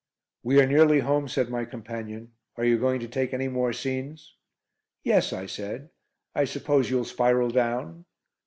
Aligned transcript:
"We 0.41 0.59
are 0.59 0.65
nearly 0.65 1.01
home," 1.01 1.27
said 1.27 1.51
my 1.51 1.63
companion. 1.63 2.31
"Are 2.57 2.65
you 2.65 2.79
going 2.79 3.01
to 3.01 3.07
take 3.07 3.35
any 3.35 3.47
more 3.47 3.71
scenes?" 3.71 4.35
"Yes," 5.03 5.31
I 5.31 5.45
said, 5.45 5.91
"I 6.33 6.43
suppose 6.45 6.89
you'll 6.89 7.05
spiral 7.05 7.51
down?" 7.51 8.05